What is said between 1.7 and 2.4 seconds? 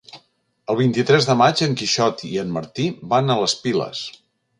Quixot i